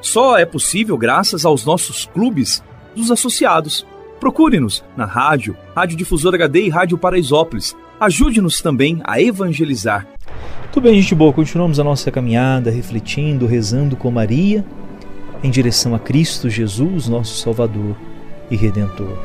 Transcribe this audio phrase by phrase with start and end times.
[0.00, 2.62] só é possível graças aos nossos clubes
[2.94, 3.86] dos associados.
[4.18, 7.76] Procure-nos na rádio, Rádio Difusora HD e Rádio Paraisópolis.
[7.98, 10.06] Ajude-nos também a evangelizar.
[10.72, 14.64] Tudo bem, gente boa, continuamos a nossa caminhada, refletindo, rezando com Maria,
[15.42, 17.96] em direção a Cristo Jesus, nosso Salvador
[18.50, 19.18] e Redentor.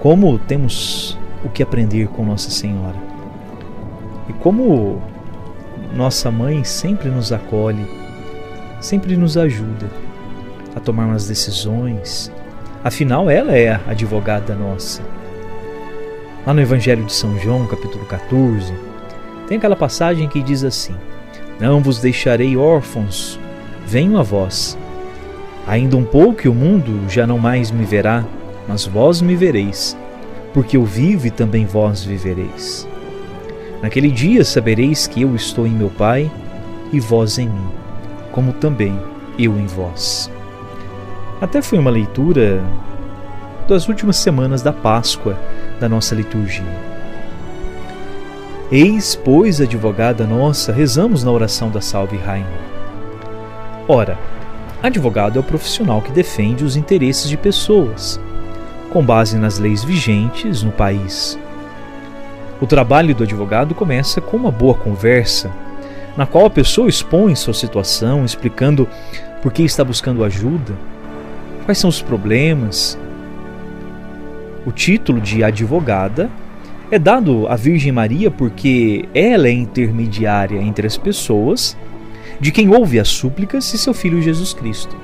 [0.00, 2.96] Como temos o que aprender com Nossa Senhora.
[4.28, 5.00] E como
[5.94, 7.86] nossa mãe sempre nos acolhe
[8.80, 9.90] sempre nos ajuda
[10.74, 12.30] a tomar umas decisões.
[12.84, 15.02] Afinal, ela é a advogada nossa.
[16.46, 18.72] Lá no Evangelho de São João, capítulo 14,
[19.48, 20.94] tem aquela passagem que diz assim:
[21.58, 23.40] Não vos deixarei órfãos,
[23.86, 24.78] venho a vós.
[25.66, 28.24] Ainda um pouco e o mundo já não mais me verá,
[28.68, 29.96] mas vós me vereis,
[30.54, 32.86] porque eu vivo e também vós vivereis.
[33.82, 36.30] Naquele dia sabereis que eu estou em meu Pai
[36.92, 37.85] e vós em mim
[38.36, 39.00] como também
[39.38, 40.30] eu em vós.
[41.40, 42.62] Até foi uma leitura
[43.66, 45.38] das últimas semanas da Páscoa
[45.80, 46.62] da nossa liturgia.
[48.70, 52.46] Eis, pois, advogada nossa, rezamos na oração da Salve Rainha.
[53.88, 54.18] Ora,
[54.82, 58.20] advogado é o profissional que defende os interesses de pessoas,
[58.90, 61.38] com base nas leis vigentes no país.
[62.60, 65.50] O trabalho do advogado começa com uma boa conversa
[66.16, 68.88] na qual a pessoa expõe sua situação, explicando
[69.42, 70.74] por que está buscando ajuda,
[71.64, 72.98] quais são os problemas.
[74.64, 76.30] O título de advogada
[76.90, 81.76] é dado à Virgem Maria porque ela é intermediária entre as pessoas
[82.40, 84.96] de quem ouve as súplicas e seu filho Jesus Cristo.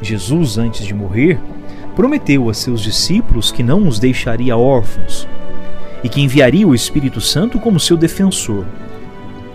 [0.00, 1.38] Jesus, antes de morrer,
[1.94, 5.28] prometeu a seus discípulos que não os deixaria órfãos
[6.02, 8.64] e que enviaria o Espírito Santo como seu defensor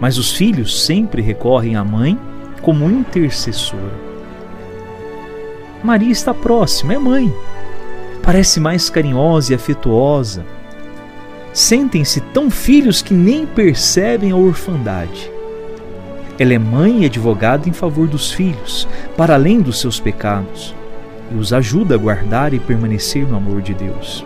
[0.00, 2.18] mas os filhos sempre recorrem à mãe
[2.62, 4.10] como intercessora.
[5.82, 7.32] Maria está próxima, é mãe.
[8.22, 10.44] Parece mais carinhosa e afetuosa.
[11.52, 15.30] Sentem-se tão filhos que nem percebem a orfandade.
[16.38, 20.74] Ela é mãe e advogada em favor dos filhos, para além dos seus pecados,
[21.30, 24.24] e os ajuda a guardar e permanecer no amor de Deus.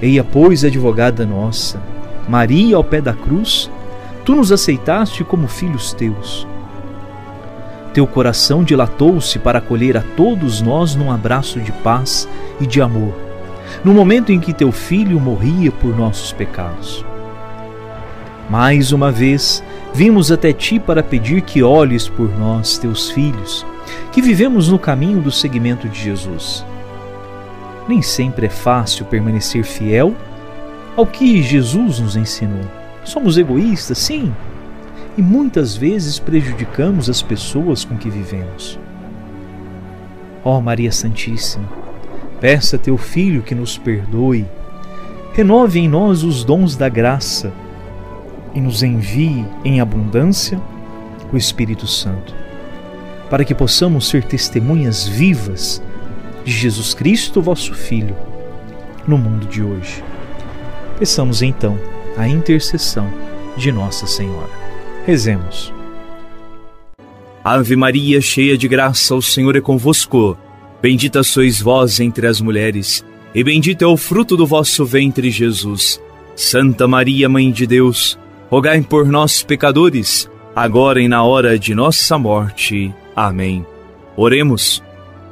[0.00, 1.82] Eia, pois, advogada nossa,
[2.28, 3.70] Maria ao pé da cruz,
[4.28, 6.46] Tu nos aceitaste como filhos teus.
[7.94, 12.28] Teu coração dilatou-se para acolher a todos nós num abraço de paz
[12.60, 13.14] e de amor,
[13.82, 17.02] no momento em que teu filho morria por nossos pecados.
[18.50, 23.64] Mais uma vez, vimos até ti para pedir que olhes por nós, teus filhos,
[24.12, 26.66] que vivemos no caminho do seguimento de Jesus.
[27.88, 30.14] Nem sempre é fácil permanecer fiel
[30.94, 32.87] ao que Jesus nos ensinou.
[33.04, 34.32] Somos egoístas, sim,
[35.16, 38.78] e muitas vezes prejudicamos as pessoas com que vivemos.
[40.44, 41.68] Ó oh, Maria Santíssima,
[42.40, 44.46] peça a teu Filho que nos perdoe,
[45.32, 47.52] renove em nós os dons da graça
[48.54, 50.60] e nos envie em abundância
[51.32, 52.32] o Espírito Santo,
[53.28, 55.82] para que possamos ser testemunhas vivas
[56.44, 58.16] de Jesus Cristo, vosso Filho,
[59.06, 60.02] no mundo de hoje.
[60.98, 61.76] Peçamos então
[62.18, 63.08] a intercessão
[63.56, 64.50] de Nossa Senhora.
[65.06, 65.72] Rezemos.
[67.44, 70.36] Ave Maria, cheia de graça, o Senhor é convosco.
[70.82, 76.02] Bendita sois vós entre as mulheres, e bendito é o fruto do vosso ventre, Jesus.
[76.34, 78.18] Santa Maria, Mãe de Deus,
[78.50, 82.92] rogai por nós, pecadores, agora e na hora de nossa morte.
[83.14, 83.64] Amém.
[84.16, 84.82] Oremos.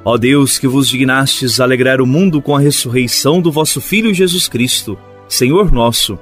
[0.04, 4.46] Ó Deus, que vos dignastes alegrar o mundo com a ressurreição do vosso Filho Jesus
[4.46, 4.96] Cristo,
[5.28, 6.16] Senhor nosso,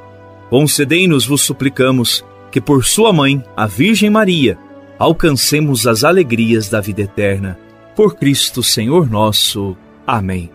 [0.55, 4.57] Concedei-nos, vos suplicamos, que por sua mãe, a Virgem Maria,
[4.97, 7.59] alcancemos as alegrias da vida eterna.
[7.97, 9.77] Por Cristo, Senhor nosso.
[10.07, 10.49] Amém.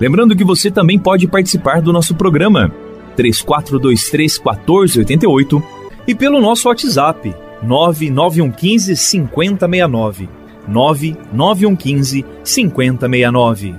[0.00, 2.74] Lembrando que você também pode participar do nosso programa
[3.14, 5.62] 3423 1488
[6.08, 7.32] e pelo nosso WhatsApp
[7.62, 10.28] 99115 5069.
[10.66, 13.74] 99115 5069.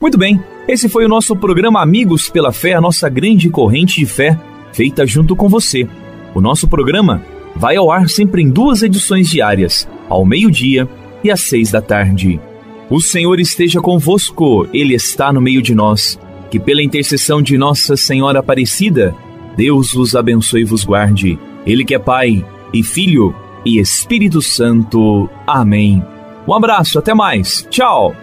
[0.00, 4.06] Muito bem, esse foi o nosso programa Amigos pela Fé, a nossa grande corrente de
[4.06, 4.38] fé,
[4.72, 5.88] feita junto com você.
[6.34, 7.22] O nosso programa
[7.54, 10.88] vai ao ar sempre em duas edições diárias, ao meio-dia
[11.22, 12.40] e às seis da tarde.
[12.88, 16.18] O Senhor esteja convosco, Ele está no meio de nós.
[16.50, 19.14] Que pela intercessão de Nossa Senhora Aparecida,
[19.56, 21.38] Deus vos abençoe e vos guarde.
[21.66, 25.28] Ele que é Pai e Filho e Espírito Santo.
[25.46, 26.02] Amém.
[26.46, 27.66] Um abraço, até mais.
[27.70, 28.14] Tchau.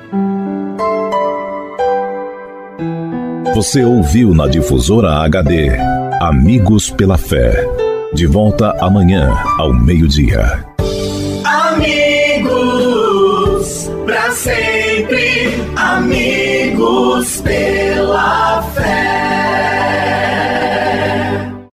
[3.59, 5.69] Você ouviu na difusora HD
[6.21, 7.67] Amigos pela Fé.
[8.13, 10.65] De volta amanhã ao meio-dia.
[11.43, 12.47] Amigos,
[14.05, 17.88] para sempre, amigos pela